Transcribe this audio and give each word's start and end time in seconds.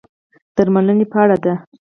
درملنې 0.55 1.05
په 1.11 1.17
اړه 1.23 1.37
دي. 1.43 1.53